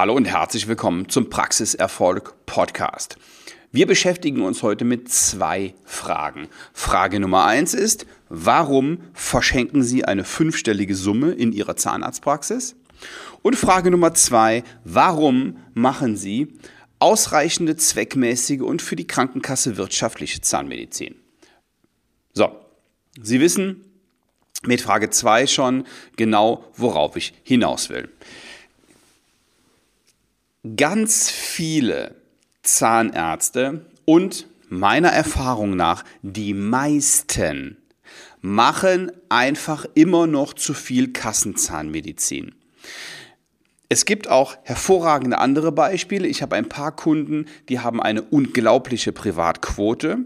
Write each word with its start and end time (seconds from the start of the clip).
Hallo 0.00 0.14
und 0.14 0.24
herzlich 0.24 0.66
willkommen 0.66 1.10
zum 1.10 1.28
Praxiserfolg 1.28 2.46
Podcast. 2.46 3.18
Wir 3.70 3.86
beschäftigen 3.86 4.40
uns 4.40 4.62
heute 4.62 4.86
mit 4.86 5.10
zwei 5.10 5.74
Fragen. 5.84 6.48
Frage 6.72 7.20
Nummer 7.20 7.44
eins 7.44 7.74
ist, 7.74 8.06
warum 8.30 9.02
verschenken 9.12 9.82
Sie 9.82 10.06
eine 10.06 10.24
fünfstellige 10.24 10.94
Summe 10.94 11.32
in 11.32 11.52
Ihrer 11.52 11.76
Zahnarztpraxis? 11.76 12.76
Und 13.42 13.56
Frage 13.56 13.90
Nummer 13.90 14.14
zwei, 14.14 14.64
warum 14.84 15.58
machen 15.74 16.16
Sie 16.16 16.54
ausreichende, 16.98 17.76
zweckmäßige 17.76 18.62
und 18.62 18.80
für 18.80 18.96
die 18.96 19.06
Krankenkasse 19.06 19.76
wirtschaftliche 19.76 20.40
Zahnmedizin? 20.40 21.14
So, 22.32 22.58
Sie 23.20 23.38
wissen 23.38 23.84
mit 24.62 24.80
Frage 24.80 25.10
zwei 25.10 25.46
schon 25.46 25.84
genau, 26.16 26.64
worauf 26.74 27.16
ich 27.16 27.34
hinaus 27.44 27.90
will 27.90 28.08
ganz 30.76 31.30
viele 31.30 32.16
Zahnärzte 32.62 33.86
und 34.04 34.46
meiner 34.68 35.08
Erfahrung 35.08 35.74
nach 35.76 36.04
die 36.22 36.54
meisten 36.54 37.78
machen 38.40 39.12
einfach 39.28 39.86
immer 39.94 40.26
noch 40.26 40.54
zu 40.54 40.74
viel 40.74 41.12
Kassenzahnmedizin. 41.12 42.54
Es 43.88 44.04
gibt 44.04 44.28
auch 44.28 44.56
hervorragende 44.62 45.38
andere 45.38 45.72
Beispiele. 45.72 46.28
Ich 46.28 46.42
habe 46.42 46.56
ein 46.56 46.68
paar 46.68 46.94
Kunden, 46.94 47.46
die 47.68 47.80
haben 47.80 48.00
eine 48.00 48.22
unglaubliche 48.22 49.12
Privatquote 49.12 50.18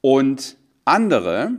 und 0.00 0.56
andere 0.84 1.50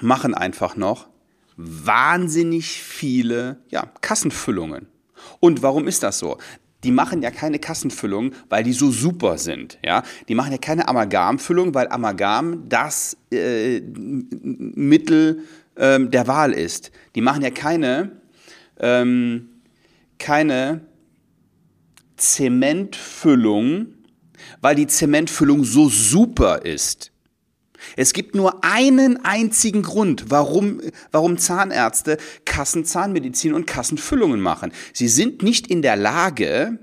machen 0.00 0.34
einfach 0.34 0.76
noch 0.76 1.08
wahnsinnig 1.56 2.82
viele 2.82 3.58
ja, 3.70 3.90
Kassenfüllungen. 4.00 4.86
Und 5.40 5.62
warum 5.62 5.88
ist 5.88 6.02
das 6.02 6.18
so? 6.18 6.38
Die 6.86 6.92
machen 6.92 7.20
ja 7.20 7.32
keine 7.32 7.58
Kassenfüllung, 7.58 8.30
weil 8.48 8.62
die 8.62 8.72
so 8.72 8.92
super 8.92 9.38
sind. 9.38 9.76
Ja? 9.84 10.04
Die 10.28 10.36
machen 10.36 10.52
ja 10.52 10.58
keine 10.58 10.86
Amalgamfüllung, 10.86 11.74
weil 11.74 11.88
Amalgam 11.88 12.68
das 12.68 13.16
äh, 13.32 13.80
Mittel 13.80 15.40
ähm, 15.76 16.12
der 16.12 16.28
Wahl 16.28 16.52
ist. 16.52 16.92
Die 17.16 17.22
machen 17.22 17.42
ja 17.42 17.50
keine, 17.50 18.12
ähm, 18.78 19.48
keine 20.20 20.82
Zementfüllung, 22.16 23.88
weil 24.60 24.76
die 24.76 24.86
Zementfüllung 24.86 25.64
so 25.64 25.88
super 25.88 26.64
ist. 26.64 27.10
Es 27.96 28.12
gibt 28.12 28.34
nur 28.34 28.64
einen 28.64 29.24
einzigen 29.24 29.82
Grund, 29.82 30.30
warum, 30.30 30.80
warum 31.12 31.38
Zahnärzte 31.38 32.18
Kassenzahnmedizin 32.44 33.54
und 33.54 33.66
Kassenfüllungen 33.66 34.40
machen. 34.40 34.72
Sie 34.92 35.08
sind 35.08 35.42
nicht 35.42 35.66
in 35.66 35.82
der 35.82 35.96
Lage, 35.96 36.78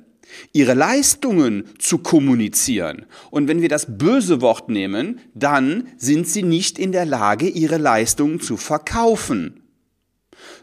ihre 0.52 0.74
Leistungen 0.74 1.66
zu 1.80 2.00
kommunizieren. 2.00 3.06
Und 3.30 3.48
wenn 3.48 3.62
wir 3.62 3.70
das 3.70 3.98
böse 3.98 4.42
Wort 4.42 4.70
nehmen, 4.70 5.20
dann 5.34 5.88
sind 5.98 6.28
sie 6.28 6.44
nicht 6.44 6.80
in 6.80 6.92
der 6.92 7.06
Lage, 7.06 7.48
ihre 7.48 7.78
Leistungen 7.78 8.40
zu 8.42 8.58
verkaufen. 8.58 9.62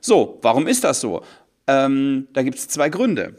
So, 0.01 0.39
warum 0.43 0.67
ist 0.67 0.85
das 0.85 1.01
so? 1.01 1.23
Ähm, 1.67 2.29
da 2.33 2.43
gibt 2.43 2.59
es 2.59 2.69
zwei 2.69 2.89
Gründe. 2.89 3.37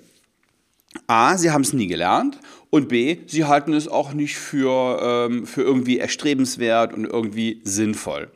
A, 1.07 1.37
sie 1.37 1.51
haben 1.51 1.61
es 1.61 1.73
nie 1.73 1.87
gelernt 1.87 2.39
und 2.69 2.89
B, 2.89 3.19
sie 3.27 3.45
halten 3.45 3.73
es 3.73 3.87
auch 3.87 4.13
nicht 4.13 4.37
für, 4.37 5.27
ähm, 5.29 5.45
für 5.45 5.61
irgendwie 5.61 5.99
erstrebenswert 5.99 6.93
und 6.93 7.05
irgendwie 7.05 7.61
sinnvoll. 7.63 8.29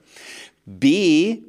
B, 0.65 1.41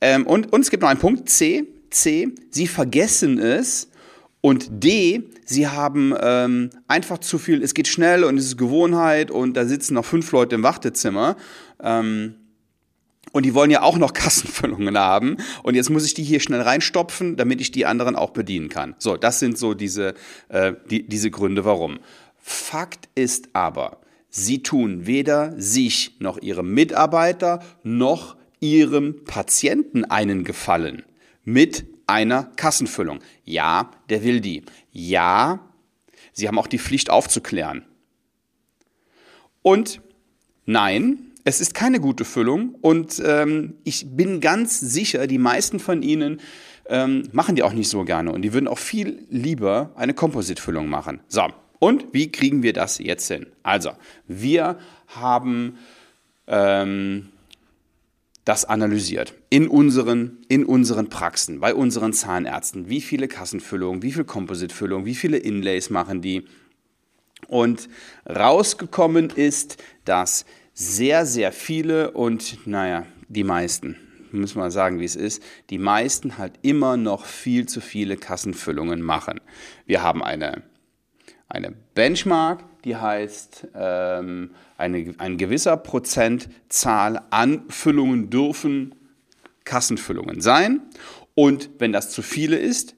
ähm, 0.00 0.26
und, 0.26 0.52
und 0.52 0.60
es 0.60 0.70
gibt 0.70 0.82
noch 0.82 0.90
einen 0.90 1.00
Punkt, 1.00 1.28
C, 1.28 1.66
C, 1.90 2.28
sie 2.50 2.66
vergessen 2.66 3.38
es 3.38 3.88
und 4.40 4.68
D, 4.70 5.24
sie 5.44 5.66
haben 5.66 6.14
ähm, 6.20 6.70
einfach 6.86 7.18
zu 7.18 7.38
viel, 7.38 7.62
es 7.62 7.74
geht 7.74 7.88
schnell 7.88 8.24
und 8.24 8.38
es 8.38 8.46
ist 8.46 8.58
Gewohnheit 8.58 9.30
und 9.30 9.56
da 9.56 9.66
sitzen 9.66 9.94
noch 9.94 10.04
fünf 10.04 10.30
Leute 10.30 10.54
im 10.54 10.62
Wartezimmer. 10.62 11.36
Ähm, 11.82 12.34
und 13.32 13.44
die 13.44 13.54
wollen 13.54 13.70
ja 13.70 13.82
auch 13.82 13.98
noch 13.98 14.12
Kassenfüllungen 14.14 14.98
haben. 14.98 15.36
Und 15.62 15.74
jetzt 15.74 15.90
muss 15.90 16.04
ich 16.04 16.14
die 16.14 16.24
hier 16.24 16.40
schnell 16.40 16.60
reinstopfen, 16.60 17.36
damit 17.36 17.60
ich 17.60 17.70
die 17.70 17.86
anderen 17.86 18.16
auch 18.16 18.30
bedienen 18.30 18.68
kann. 18.68 18.94
So, 18.98 19.16
das 19.16 19.38
sind 19.38 19.58
so 19.58 19.74
diese, 19.74 20.14
äh, 20.48 20.72
die, 20.90 21.06
diese 21.06 21.30
Gründe, 21.30 21.64
warum. 21.64 21.98
Fakt 22.38 23.08
ist 23.14 23.50
aber, 23.52 24.00
sie 24.30 24.62
tun 24.62 25.06
weder 25.06 25.54
sich 25.60 26.16
noch 26.18 26.38
ihrem 26.38 26.72
Mitarbeiter 26.72 27.60
noch 27.82 28.36
ihrem 28.60 29.24
Patienten 29.24 30.04
einen 30.04 30.44
Gefallen 30.44 31.02
mit 31.44 31.86
einer 32.06 32.44
Kassenfüllung. 32.56 33.20
Ja, 33.44 33.90
der 34.08 34.24
will 34.24 34.40
die. 34.40 34.64
Ja, 34.92 35.60
sie 36.32 36.48
haben 36.48 36.58
auch 36.58 36.66
die 36.66 36.78
Pflicht 36.78 37.10
aufzuklären. 37.10 37.84
Und 39.62 40.00
nein, 40.64 41.32
es 41.44 41.60
ist 41.60 41.74
keine 41.74 42.00
gute 42.00 42.24
Füllung 42.24 42.74
und 42.80 43.22
ähm, 43.24 43.74
ich 43.84 44.06
bin 44.16 44.40
ganz 44.40 44.80
sicher, 44.80 45.26
die 45.26 45.38
meisten 45.38 45.80
von 45.80 46.02
Ihnen 46.02 46.40
ähm, 46.88 47.24
machen 47.32 47.56
die 47.56 47.62
auch 47.62 47.72
nicht 47.72 47.88
so 47.88 48.04
gerne 48.04 48.32
und 48.32 48.42
die 48.42 48.52
würden 48.52 48.68
auch 48.68 48.78
viel 48.78 49.26
lieber 49.30 49.92
eine 49.96 50.14
Kompositfüllung 50.14 50.88
machen. 50.88 51.20
So, 51.28 51.46
und 51.78 52.12
wie 52.12 52.32
kriegen 52.32 52.62
wir 52.62 52.72
das 52.72 52.98
jetzt 52.98 53.28
hin? 53.28 53.46
Also, 53.62 53.92
wir 54.26 54.78
haben 55.06 55.78
ähm, 56.46 57.28
das 58.44 58.64
analysiert 58.64 59.34
in 59.50 59.68
unseren, 59.68 60.38
in 60.48 60.64
unseren 60.64 61.08
Praxen, 61.08 61.60
bei 61.60 61.74
unseren 61.74 62.14
Zahnärzten. 62.14 62.88
Wie 62.88 63.02
viele 63.02 63.28
Kassenfüllungen, 63.28 64.02
wie 64.02 64.12
viel 64.12 64.24
Kompositfüllungen, 64.24 65.04
wie 65.04 65.14
viele 65.14 65.36
Inlays 65.36 65.90
machen 65.90 66.22
die? 66.22 66.46
Und 67.46 67.88
rausgekommen 68.28 69.30
ist, 69.30 69.76
dass 70.04 70.44
sehr, 70.78 71.26
sehr 71.26 71.50
viele 71.50 72.12
und 72.12 72.64
naja, 72.64 73.04
die 73.26 73.42
meisten, 73.42 73.96
muss 74.30 74.54
man 74.54 74.70
sagen, 74.70 75.00
wie 75.00 75.04
es 75.04 75.16
ist, 75.16 75.42
die 75.70 75.78
meisten 75.78 76.38
halt 76.38 76.52
immer 76.62 76.96
noch 76.96 77.26
viel 77.26 77.66
zu 77.66 77.80
viele 77.80 78.16
Kassenfüllungen 78.16 79.02
machen. 79.02 79.40
Wir 79.86 80.04
haben 80.04 80.22
eine, 80.22 80.62
eine 81.48 81.72
Benchmark, 81.94 82.62
die 82.84 82.94
heißt, 82.94 83.66
ähm, 83.74 84.52
eine, 84.76 85.16
ein 85.18 85.36
gewisser 85.36 85.76
Prozentzahl 85.76 87.22
an 87.30 87.64
Füllungen 87.68 88.30
dürfen 88.30 88.94
Kassenfüllungen 89.64 90.40
sein. 90.40 90.82
Und 91.34 91.70
wenn 91.80 91.92
das 91.92 92.10
zu 92.10 92.22
viele 92.22 92.56
ist, 92.56 92.94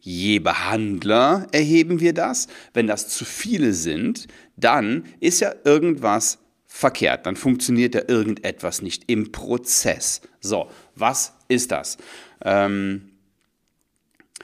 je 0.00 0.40
Behandler 0.40 1.46
erheben 1.52 2.00
wir 2.00 2.12
das. 2.12 2.48
Wenn 2.74 2.88
das 2.88 3.06
zu 3.06 3.24
viele 3.24 3.72
sind, 3.72 4.26
dann 4.56 5.04
ist 5.20 5.38
ja 5.38 5.54
irgendwas 5.62 6.40
verkehrt. 6.72 7.26
Dann 7.26 7.36
funktioniert 7.36 7.94
ja 7.94 8.02
irgendetwas 8.08 8.80
nicht 8.80 9.04
im 9.08 9.30
Prozess. 9.30 10.22
So, 10.40 10.70
was 10.96 11.34
ist 11.48 11.70
das? 11.70 11.98
Ähm, 12.42 13.10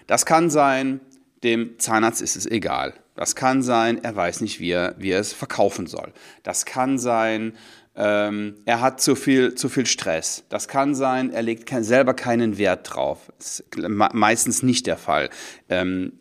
das 0.06 0.27
kann 0.27 0.50
sein, 0.50 1.00
dem 1.43 1.78
Zahnarzt 1.78 2.21
ist 2.21 2.37
es 2.37 2.47
egal. 2.47 2.94
Das 3.15 3.34
kann 3.34 3.62
sein, 3.62 4.05
er 4.05 4.15
weiß 4.15 4.43
nicht, 4.43 4.61
wie 4.61 4.71
er, 4.71 4.94
wie 4.99 5.11
er 5.11 5.21
es 5.21 5.33
verkaufen 5.33 5.87
soll. 5.87 6.12
Das 6.43 6.67
kann 6.67 6.99
sein, 6.99 7.55
ähm, 7.97 8.56
er 8.67 8.81
hat 8.83 9.00
zu 9.00 9.17
viel, 9.17 9.55
zu 9.55 9.69
viel 9.69 9.87
Stress. 9.87 10.44
Das 10.50 10.69
kann 10.69 10.94
sein, 10.94 11.31
er 11.31 11.43
legt 11.43 11.67
kein, 11.67 11.83
selber 11.83 12.15
keinen 12.15 12.59
Wert 12.59 12.94
drauf. 12.94 13.33
Das 13.38 13.61
ist 13.61 13.88
meistens 13.88 14.62
nicht 14.62 14.87
der 14.87 14.99
Fall. 14.99 15.31
Ähm, 15.69 16.12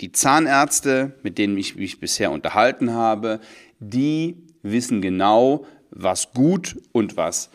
die 0.00 0.12
Zahnärzte, 0.12 1.18
mit 1.22 1.36
denen 1.36 1.58
ich 1.58 1.76
mich 1.76 2.00
bisher 2.00 2.30
unterhalten 2.30 2.94
habe, 2.94 3.40
die 3.78 4.51
wissen 4.62 5.02
genau, 5.02 5.66
was 5.90 6.32
gut 6.32 6.80
und 6.92 7.16
was 7.16 7.50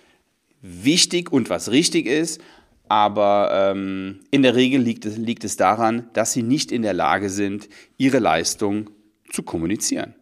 wichtig 0.61 1.31
und 1.31 1.49
was 1.49 1.71
richtig 1.71 2.05
ist. 2.05 2.41
Aber 2.89 3.49
ähm, 3.71 4.21
in 4.31 4.43
der 4.43 4.55
Regel 4.55 4.81
liegt 4.81 5.05
es, 5.05 5.17
liegt 5.17 5.43
es 5.43 5.57
daran, 5.57 6.09
dass 6.13 6.33
sie 6.33 6.43
nicht 6.43 6.71
in 6.71 6.83
der 6.83 6.93
Lage 6.93 7.29
sind, 7.29 7.67
ihre 7.97 8.19
Leistung 8.19 8.89
zu 9.29 9.43
kommunizieren. 9.43 10.15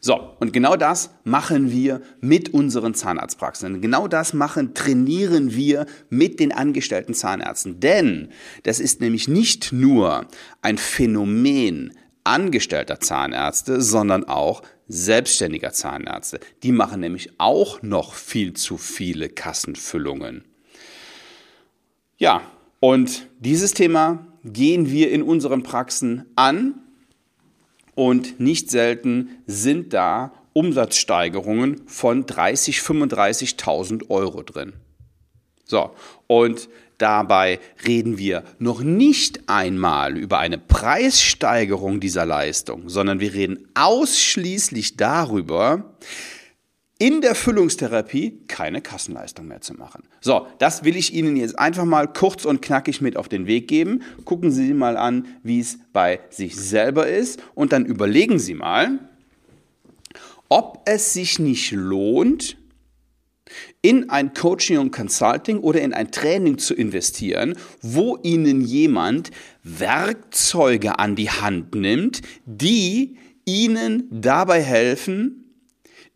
So, 0.00 0.34
und 0.38 0.52
genau 0.52 0.76
das 0.76 1.10
machen 1.24 1.70
wir 1.70 2.00
mit 2.20 2.54
unseren 2.54 2.94
Zahnarztpraxen. 2.94 3.80
Genau 3.80 4.08
das 4.08 4.32
machen, 4.32 4.74
trainieren 4.74 5.54
wir 5.54 5.86
mit 6.08 6.40
den 6.40 6.52
angestellten 6.52 7.14
Zahnärzten. 7.14 7.80
Denn 7.80 8.28
das 8.62 8.80
ist 8.80 9.00
nämlich 9.00 9.28
nicht 9.28 9.72
nur 9.72 10.26
ein 10.62 10.78
Phänomen 10.78 11.92
angestellter 12.24 13.00
Zahnärzte, 13.00 13.80
sondern 13.80 14.24
auch 14.24 14.62
selbstständiger 14.88 15.72
Zahnärzte. 15.72 16.40
Die 16.62 16.72
machen 16.72 17.00
nämlich 17.00 17.30
auch 17.38 17.82
noch 17.82 18.14
viel 18.14 18.54
zu 18.54 18.78
viele 18.78 19.28
Kassenfüllungen. 19.28 20.44
Ja, 22.16 22.42
und 22.80 23.28
dieses 23.38 23.74
Thema 23.74 24.26
gehen 24.44 24.90
wir 24.90 25.10
in 25.10 25.22
unseren 25.22 25.62
Praxen 25.62 26.24
an 26.36 26.74
und 27.94 28.40
nicht 28.40 28.70
selten 28.70 29.30
sind 29.46 29.92
da 29.92 30.32
Umsatzsteigerungen 30.52 31.86
von 31.86 32.26
30, 32.26 32.78
35.000 32.78 34.10
Euro 34.10 34.42
drin. 34.42 34.72
So, 35.64 35.90
und 36.26 36.68
Dabei 36.98 37.60
reden 37.86 38.18
wir 38.18 38.42
noch 38.58 38.82
nicht 38.82 39.48
einmal 39.48 40.18
über 40.18 40.38
eine 40.40 40.58
Preissteigerung 40.58 42.00
dieser 42.00 42.26
Leistung, 42.26 42.88
sondern 42.88 43.20
wir 43.20 43.32
reden 43.34 43.68
ausschließlich 43.74 44.96
darüber, 44.96 45.96
in 46.98 47.20
der 47.20 47.36
Füllungstherapie 47.36 48.40
keine 48.48 48.80
Kassenleistung 48.80 49.46
mehr 49.46 49.60
zu 49.60 49.74
machen. 49.74 50.02
So, 50.20 50.48
das 50.58 50.82
will 50.82 50.96
ich 50.96 51.14
Ihnen 51.14 51.36
jetzt 51.36 51.56
einfach 51.56 51.84
mal 51.84 52.12
kurz 52.12 52.44
und 52.44 52.60
knackig 52.60 53.00
mit 53.00 53.16
auf 53.16 53.28
den 53.28 53.46
Weg 53.46 53.68
geben. 53.68 54.02
Gucken 54.24 54.50
Sie 54.50 54.74
mal 54.74 54.96
an, 54.96 55.26
wie 55.44 55.60
es 55.60 55.78
bei 55.92 56.18
sich 56.30 56.56
selber 56.56 57.06
ist 57.06 57.40
und 57.54 57.72
dann 57.72 57.86
überlegen 57.86 58.40
Sie 58.40 58.54
mal, 58.54 58.98
ob 60.48 60.82
es 60.86 61.12
sich 61.12 61.38
nicht 61.38 61.70
lohnt, 61.70 62.56
in 63.82 64.10
ein 64.10 64.34
Coaching 64.34 64.78
und 64.78 64.90
Consulting 64.90 65.58
oder 65.58 65.80
in 65.80 65.92
ein 65.94 66.10
Training 66.10 66.58
zu 66.58 66.74
investieren, 66.74 67.56
wo 67.82 68.18
Ihnen 68.22 68.60
jemand 68.60 69.30
Werkzeuge 69.62 70.98
an 70.98 71.16
die 71.16 71.30
Hand 71.30 71.74
nimmt, 71.74 72.22
die 72.44 73.16
Ihnen 73.44 74.08
dabei 74.10 74.62
helfen, 74.62 75.54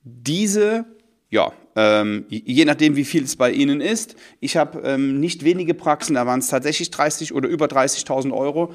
diese, 0.04 0.84
ja, 1.30 1.52
ähm, 1.76 2.26
je 2.28 2.64
nachdem, 2.64 2.96
wie 2.96 3.04
viel 3.04 3.24
es 3.24 3.36
bei 3.36 3.50
Ihnen 3.50 3.80
ist. 3.80 4.16
Ich 4.40 4.56
habe 4.56 4.80
ähm, 4.84 5.20
nicht 5.20 5.44
wenige 5.44 5.74
Praxen, 5.74 6.14
da 6.14 6.26
waren 6.26 6.40
es 6.40 6.48
tatsächlich 6.48 6.90
30 6.90 7.32
oder 7.32 7.48
über 7.48 7.66
30.000 7.66 8.32
Euro 8.32 8.74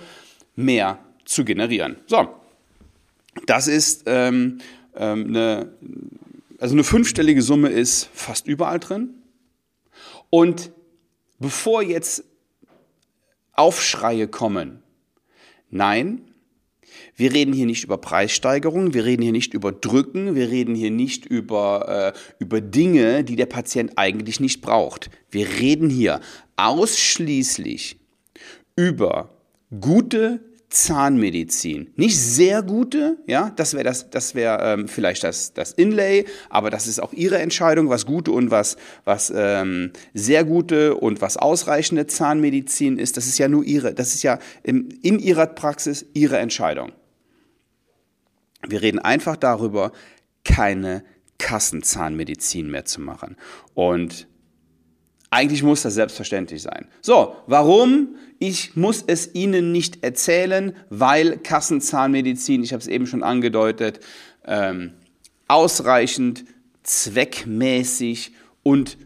mehr 0.56 0.98
zu 1.26 1.46
generieren. 1.46 1.98
So, 2.08 2.28
das 3.46 3.68
ist 3.68 4.04
ähm, 4.08 4.60
ähm, 4.96 5.28
eine, 5.28 5.74
also 6.60 6.74
eine 6.74 6.84
fünfstellige 6.84 7.42
Summe 7.42 7.70
ist 7.70 8.10
fast 8.14 8.48
überall 8.48 8.80
drin. 8.80 9.16
Und 10.30 10.72
bevor 11.40 11.82
jetzt 11.82 12.24
Aufschreie 13.54 14.28
kommen, 14.28 14.84
nein, 15.70 16.22
wir 17.16 17.34
reden 17.34 17.54
hier 17.54 17.66
nicht 17.66 17.84
über 17.84 17.98
Preissteigerungen, 17.98 18.94
wir 18.94 19.06
reden 19.06 19.24
hier 19.24 19.32
nicht 19.32 19.54
über 19.54 19.72
Drücken, 19.72 20.36
wir 20.36 20.50
reden 20.50 20.76
hier 20.76 20.92
nicht 20.92 21.26
über, 21.26 22.14
äh, 22.16 22.20
über 22.40 22.62
Dinge, 22.62 23.24
die 23.24 23.36
der 23.36 23.46
Patient 23.46 23.94
eigentlich 23.96 24.40
nicht 24.40 24.62
braucht. 24.62 25.10
Wir 25.30 25.48
reden 25.60 25.90
hier 25.90 26.22
ausschließlich 26.56 27.98
über 28.76 29.30
gute 29.80 30.40
Zahnmedizin. 30.70 31.92
Nicht 31.96 32.20
sehr 32.20 32.62
gute, 32.62 33.18
ja, 33.26 33.52
das 33.56 33.74
wäre 33.74 33.86
das, 33.86 34.10
das 34.10 34.36
wäre 34.36 34.60
ähm, 34.62 34.88
vielleicht 34.90 35.24
das, 35.24 35.54
das 35.54 35.72
Inlay, 35.72 36.26
aber 36.50 36.70
das 36.70 36.88
ist 36.88 37.00
auch 37.00 37.14
Ihre 37.14 37.38
Entscheidung, 37.38 37.90
was 37.90 38.06
gute 38.06 38.32
und 38.32 38.52
was, 38.52 38.76
was 39.06 39.32
ähm, 39.34 39.92
sehr 40.14 40.44
gute 40.44 40.96
und 40.96 41.22
was 41.22 41.38
ausreichende 41.38 42.06
Zahnmedizin 42.06 43.00
ist. 43.00 43.16
Das 43.16 43.28
ist 43.28 43.38
ja 43.38 43.48
nur 43.48 43.64
Ihre, 43.64 43.94
das 43.94 44.14
ist 44.14 44.24
ja 44.24 44.40
in, 44.64 44.90
in 45.02 45.20
Ihrer 45.20 45.48
Praxis 45.48 46.06
Ihre 46.14 46.38
Entscheidung. 46.38 46.92
Wir 48.68 48.82
reden 48.82 49.00
einfach 49.00 49.38
darüber, 49.38 49.94
keine 50.44 51.04
Kassenzahnmedizin 51.38 52.70
mehr 52.70 52.84
zu 52.84 53.00
machen. 53.00 53.38
Und 53.74 54.28
eigentlich 55.30 55.64
muss 55.64 55.82
das 55.82 55.94
selbstverständlich 55.94 56.62
sein. 56.62 56.88
So, 57.02 57.36
warum? 57.48 58.16
Ich 58.40 58.76
muss 58.76 59.04
es 59.08 59.34
Ihnen 59.36 59.72
nicht 59.72 60.04
erzählen, 60.04 60.76
weil 60.90 61.38
Kassenzahnmedizin, 61.38 62.64
ich 62.64 62.72
habe 62.72 62.82
es 62.82 62.88
eben 62.88 63.08
schon 63.08 63.24
angedeutet, 63.24 64.00
ähm, 64.46 64.94
ausreichend, 65.48 66.46
zweckmäßig 66.84 68.32
und 68.64 68.98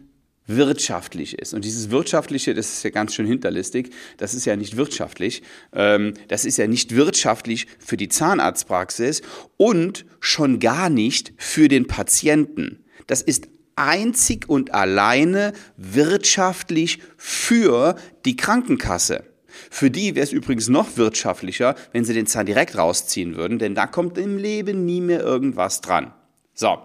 wirtschaftlich 0.46 1.38
ist. 1.38 1.54
Und 1.54 1.64
dieses 1.64 1.90
Wirtschaftliche, 1.90 2.54
das 2.54 2.72
ist 2.72 2.82
ja 2.82 2.90
ganz 2.90 3.14
schön 3.14 3.26
hinterlistig, 3.26 3.90
das 4.16 4.34
ist 4.34 4.44
ja 4.44 4.56
nicht 4.56 4.76
wirtschaftlich. 4.76 5.42
Ähm, 5.72 6.14
das 6.28 6.44
ist 6.44 6.58
ja 6.58 6.66
nicht 6.66 6.94
wirtschaftlich 6.94 7.66
für 7.78 7.96
die 7.96 8.08
Zahnarztpraxis 8.08 9.22
und 9.56 10.04
schon 10.20 10.58
gar 10.58 10.90
nicht 10.90 11.32
für 11.36 11.68
den 11.68 11.86
Patienten. 11.86 12.84
Das 13.06 13.22
ist 13.22 13.48
einzig 13.76 14.48
und 14.48 14.74
alleine 14.74 15.52
wirtschaftlich 15.76 16.98
für 17.16 17.96
die 18.24 18.36
Krankenkasse. 18.36 19.24
Für 19.70 19.90
die 19.90 20.14
wäre 20.14 20.24
es 20.24 20.32
übrigens 20.32 20.68
noch 20.68 20.96
wirtschaftlicher, 20.96 21.74
wenn 21.92 22.04
sie 22.04 22.14
den 22.14 22.26
Zahn 22.26 22.46
direkt 22.46 22.76
rausziehen 22.76 23.36
würden, 23.36 23.58
denn 23.58 23.74
da 23.74 23.86
kommt 23.86 24.18
im 24.18 24.38
Leben 24.38 24.84
nie 24.84 25.00
mehr 25.00 25.20
irgendwas 25.20 25.80
dran. 25.80 26.12
So, 26.54 26.78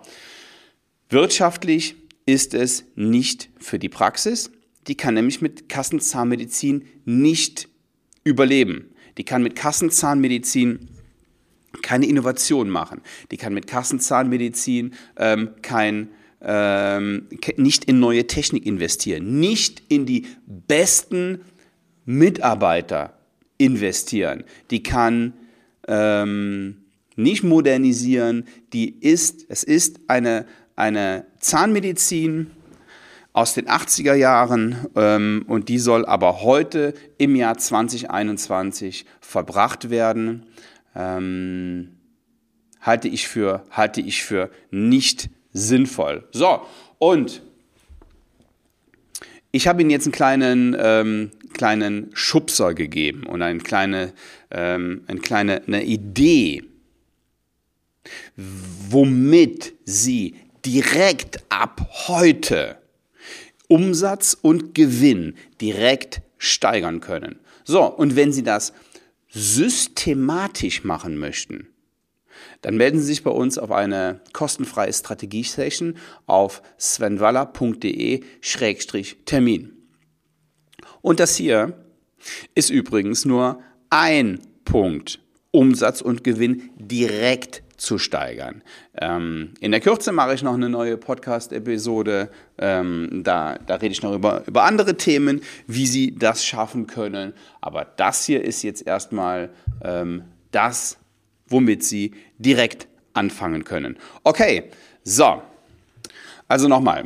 wirtschaftlich 1.10 1.96
ist 2.26 2.54
es 2.54 2.84
nicht 2.96 3.50
für 3.58 3.80
die 3.80 3.90
Praxis. 3.90 4.52
Die 4.88 4.96
kann 4.96 5.14
nämlich 5.14 5.42
mit 5.42 5.70
Kassenzahnmedizin 5.70 6.86
nicht 7.06 7.70
überleben. 8.24 8.94
Die 9.18 9.24
kann 9.24 9.44
mit 9.44 9.56
Kassenzahnmedizin 9.56 10.90
keine 11.82 12.06
Innovation 12.06 12.70
machen. 12.70 13.02
Die 13.32 13.38
kann 13.38 13.54
mit 13.54 13.68
Kassenzahnmedizin 13.68 14.94
ähm, 15.18 15.52
kein 15.62 16.10
ähm, 16.42 17.28
nicht 17.58 17.86
in 17.86 18.00
neue 18.00 18.28
Technik 18.28 18.66
investieren, 18.66 19.40
nicht 19.40 19.82
in 19.90 20.06
die 20.06 20.28
besten 20.46 21.42
Mitarbeiter 22.06 23.18
investieren. 23.58 24.44
Die 24.70 24.84
kann 24.84 25.34
ähm, 25.88 26.78
nicht 27.16 27.44
modernisieren. 27.44 28.46
Die 28.74 28.90
ist, 28.90 29.46
es 29.50 29.64
ist 29.64 30.00
eine, 30.08 30.46
eine 30.76 31.26
Zahnmedizin 31.40 32.52
aus 33.34 33.54
den 33.54 33.68
80er 33.68 34.14
Jahren 34.14 34.88
ähm, 34.96 35.46
und 35.48 35.70
die 35.70 35.80
soll 35.80 36.06
aber 36.06 36.42
heute 36.42 36.94
im 37.18 37.36
Jahr 37.36 37.58
2021 37.58 39.06
verbracht 39.20 39.90
werden. 39.90 40.46
Ähm, 40.96 41.98
halte 42.82 43.08
ich 43.08 43.28
für, 43.28 43.64
halte 43.70 44.02
ich 44.02 44.24
für 44.24 44.50
nicht 44.72 45.30
sinnvoll. 45.58 46.28
So, 46.32 46.62
und 47.00 47.42
ich 49.52 49.68
habe 49.68 49.82
Ihnen 49.82 49.90
jetzt 49.90 50.06
einen 50.06 50.12
kleinen, 50.12 50.76
ähm, 50.80 51.32
kleinen 51.54 52.10
Schubser 52.14 52.74
gegeben 52.74 53.26
und 53.26 53.42
eine 53.42 53.60
kleine, 53.60 54.14
ähm, 54.52 55.04
eine 55.08 55.20
kleine 55.20 55.64
eine 55.66 55.84
Idee, 55.84 56.64
womit 58.36 59.74
Sie 59.86 60.36
direkt 60.66 61.44
ab 61.50 61.90
heute 62.08 62.78
Umsatz 63.68 64.38
und 64.40 64.76
Gewinn 64.76 65.36
direkt 65.60 66.22
steigern 66.38 67.00
können. 67.00 67.40
So, 67.64 67.84
und 67.84 68.16
wenn 68.16 68.32
Sie 68.32 68.44
das 68.44 68.74
systematisch 69.30 70.84
machen 70.84 71.18
möchten, 71.18 71.68
dann 72.62 72.78
melden 72.78 73.00
Sie 73.00 73.06
sich 73.06 73.24
bei 73.24 73.32
uns 73.32 73.58
auf 73.58 73.72
eine 73.72 74.22
kostenfreie 74.34 74.94
Strategie-Session 74.94 75.98
auf 76.26 76.62
svenwaller.de-termin. 76.80 79.74
Und 81.02 81.20
das 81.20 81.36
hier 81.36 81.74
ist 82.56 82.70
übrigens 82.70 83.26
nur 83.26 83.60
ein 83.90 84.40
Punkt, 84.66 85.20
Umsatz 85.52 86.02
und 86.02 86.24
Gewinn 86.24 86.70
direkt 86.76 87.64
zu 87.78 88.00
steigern. 88.00 88.64
Ähm, 89.00 89.54
in 89.60 89.72
der 89.72 89.80
Kürze 89.80 90.12
mache 90.12 90.34
ich 90.34 90.44
noch 90.44 90.56
eine 90.56 90.70
neue 90.70 90.98
Podcast-Episode. 90.98 92.30
Ähm, 92.58 93.22
da, 93.24 93.58
da 93.66 93.76
rede 93.76 93.92
ich 93.92 94.02
noch 94.02 94.14
über, 94.14 94.44
über 94.48 94.64
andere 94.64 94.98
Themen, 94.98 95.42
wie 95.68 95.86
Sie 95.86 96.16
das 96.16 96.44
schaffen 96.44 96.88
können. 96.88 97.34
Aber 97.62 97.86
das 97.86 98.26
hier 98.26 98.44
ist 98.44 98.64
jetzt 98.64 98.86
erstmal 98.86 99.52
ähm, 99.84 100.24
das, 100.52 100.98
womit 101.50 101.84
Sie 101.84 102.12
direkt 102.38 102.88
anfangen 103.14 103.64
können. 103.64 103.98
Okay, 104.24 104.66
so. 105.04 105.42
Also 106.48 106.68
nochmal. 106.68 107.06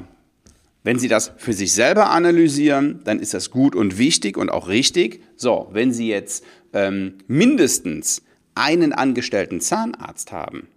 Wenn 0.83 0.97
Sie 0.97 1.07
das 1.07 1.31
für 1.37 1.53
sich 1.53 1.73
selber 1.73 2.09
analysieren, 2.09 3.01
dann 3.03 3.19
ist 3.19 3.33
das 3.33 3.51
gut 3.51 3.75
und 3.75 3.97
wichtig 3.97 4.37
und 4.37 4.49
auch 4.49 4.67
richtig. 4.67 5.21
So, 5.35 5.69
wenn 5.71 5.93
Sie 5.93 6.07
jetzt 6.07 6.43
ähm, 6.73 7.19
mindestens 7.27 8.23
einen 8.55 8.91
angestellten 8.91 9.61
Zahnarzt 9.61 10.31
haben, 10.31 10.67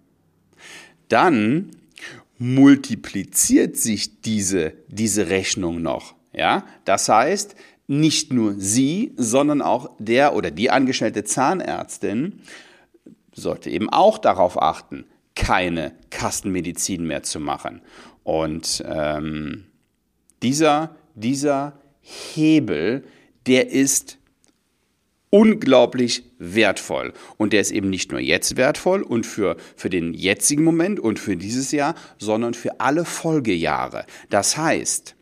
dann 1.09 1.71
multipliziert 2.37 3.77
sich 3.77 4.21
diese, 4.21 4.73
diese 4.87 5.29
Rechnung 5.29 5.81
noch. 5.81 6.15
Ja? 6.33 6.65
Das 6.83 7.09
heißt, 7.09 7.55
nicht 7.87 8.33
nur 8.33 8.55
Sie, 8.57 9.13
sondern 9.15 9.61
auch 9.61 9.91
der 9.99 10.35
oder 10.35 10.51
die 10.51 10.69
angestellte 10.69 11.23
Zahnärztin 11.23 12.41
sollte 13.35 13.69
eben 13.69 13.89
auch 13.89 14.17
darauf 14.17 14.61
achten, 14.61 15.05
keine 15.35 15.93
Kastenmedizin 16.09 17.05
mehr 17.05 17.23
zu 17.23 17.39
machen. 17.39 17.81
Und 18.23 18.83
ähm, 18.87 19.65
dieser, 20.41 20.95
dieser 21.13 21.77
Hebel, 22.01 23.03
der 23.45 23.69
ist 23.69 24.17
unglaublich 25.29 26.23
wertvoll. 26.39 27.13
Und 27.37 27.51
der 27.51 27.59
ist 27.59 27.71
eben 27.71 27.89
nicht 27.89 28.11
nur 28.11 28.21
jetzt 28.21 28.55
wertvoll 28.55 29.01
und 29.01 29.25
für, 29.25 29.57
für 29.75 29.89
den 29.89 30.13
jetzigen 30.13 30.63
Moment 30.63 30.99
und 30.99 31.19
für 31.19 31.35
dieses 31.35 31.71
Jahr, 31.71 31.95
sondern 32.17 32.53
für 32.53 32.79
alle 32.79 33.03
Folgejahre. 33.03 34.05
Das 34.29 34.55
heißt, 34.55 35.15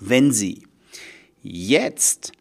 wenn 0.00 0.32
Sie 0.32 0.66
jetzt 1.42 2.32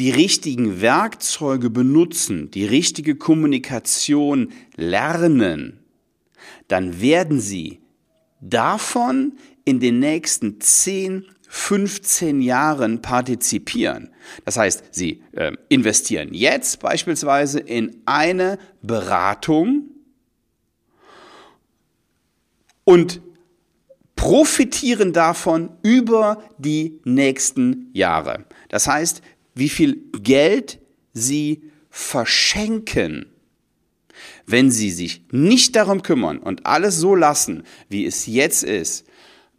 die 0.00 0.10
richtigen 0.10 0.80
Werkzeuge 0.80 1.68
benutzen, 1.68 2.50
die 2.50 2.64
richtige 2.64 3.16
Kommunikation 3.16 4.50
lernen, 4.74 5.80
dann 6.68 7.02
werden 7.02 7.38
Sie 7.38 7.80
davon 8.40 9.34
in 9.66 9.78
den 9.78 9.98
nächsten 9.98 10.58
10, 10.58 11.26
15 11.46 12.40
Jahren 12.40 13.02
partizipieren. 13.02 14.08
Das 14.46 14.56
heißt, 14.56 14.84
Sie 14.92 15.22
äh, 15.32 15.52
investieren 15.68 16.32
jetzt 16.32 16.80
beispielsweise 16.80 17.60
in 17.60 18.00
eine 18.06 18.58
Beratung 18.80 19.90
und 22.84 23.20
profitieren 24.16 25.12
davon 25.12 25.68
über 25.82 26.42
die 26.56 27.00
nächsten 27.04 27.90
Jahre. 27.92 28.46
Das 28.70 28.86
heißt, 28.86 29.20
wie 29.60 29.68
viel 29.68 30.02
Geld 30.20 30.80
Sie 31.12 31.62
verschenken, 31.90 33.26
wenn 34.46 34.70
Sie 34.70 34.90
sich 34.90 35.22
nicht 35.30 35.76
darum 35.76 36.02
kümmern 36.02 36.38
und 36.38 36.66
alles 36.66 36.96
so 36.96 37.14
lassen, 37.14 37.64
wie 37.88 38.06
es 38.06 38.26
jetzt 38.26 38.64
ist, 38.64 39.06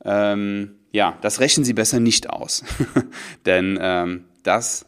ähm, 0.04 0.76
ja, 0.92 1.18
das 1.22 1.40
rechnen 1.40 1.64
Sie 1.64 1.74
besser 1.74 2.00
nicht 2.00 2.30
aus. 2.30 2.64
Denn 3.46 3.78
ähm, 3.80 4.26
das 4.44 4.86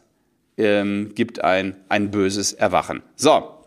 ähm, 0.58 1.12
gibt 1.14 1.42
ein, 1.42 1.76
ein 1.88 2.10
böses 2.10 2.52
Erwachen. 2.52 3.02
So, 3.16 3.64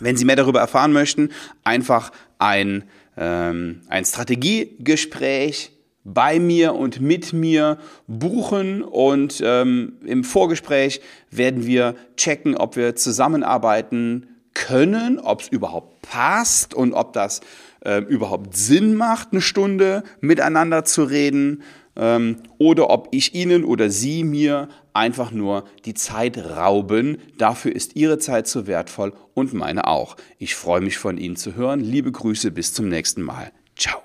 wenn 0.00 0.16
Sie 0.16 0.24
mehr 0.24 0.36
darüber 0.36 0.60
erfahren 0.60 0.92
möchten, 0.92 1.30
einfach 1.64 2.12
ein, 2.38 2.84
ähm, 3.16 3.82
ein 3.88 4.04
Strategiegespräch 4.04 5.73
bei 6.04 6.38
mir 6.38 6.74
und 6.74 7.00
mit 7.00 7.32
mir 7.32 7.78
buchen 8.06 8.82
und 8.82 9.42
ähm, 9.44 9.94
im 10.04 10.22
Vorgespräch 10.22 11.00
werden 11.30 11.66
wir 11.66 11.94
checken, 12.16 12.56
ob 12.56 12.76
wir 12.76 12.94
zusammenarbeiten 12.94 14.28
können, 14.52 15.18
ob 15.18 15.40
es 15.40 15.48
überhaupt 15.48 16.02
passt 16.02 16.74
und 16.74 16.92
ob 16.92 17.12
das 17.14 17.40
äh, 17.84 17.98
überhaupt 17.98 18.56
Sinn 18.56 18.94
macht, 18.94 19.28
eine 19.32 19.40
Stunde 19.40 20.04
miteinander 20.20 20.84
zu 20.84 21.04
reden 21.04 21.62
ähm, 21.96 22.36
oder 22.58 22.90
ob 22.90 23.08
ich 23.10 23.34
Ihnen 23.34 23.64
oder 23.64 23.90
Sie 23.90 24.24
mir 24.24 24.68
einfach 24.92 25.32
nur 25.32 25.64
die 25.84 25.94
Zeit 25.94 26.38
rauben. 26.38 27.18
Dafür 27.38 27.74
ist 27.74 27.96
Ihre 27.96 28.18
Zeit 28.18 28.46
so 28.46 28.66
wertvoll 28.66 29.12
und 29.34 29.54
meine 29.54 29.86
auch. 29.86 30.16
Ich 30.38 30.54
freue 30.54 30.80
mich 30.80 30.98
von 30.98 31.18
Ihnen 31.18 31.36
zu 31.36 31.54
hören. 31.54 31.80
Liebe 31.80 32.12
Grüße, 32.12 32.50
bis 32.50 32.72
zum 32.72 32.88
nächsten 32.88 33.22
Mal. 33.22 33.50
Ciao. 33.76 34.00